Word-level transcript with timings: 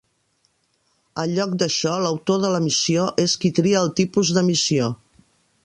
En 1.23 1.33
lloc 1.33 1.51
d'això, 1.63 1.91
l'autor 2.05 2.41
de 2.45 2.51
la 2.55 2.63
missió 2.69 3.05
és 3.27 3.37
qui 3.45 3.53
tria 3.61 3.85
el 3.85 3.93
tipus 4.01 4.33
de 4.39 4.45
missió. 4.49 4.89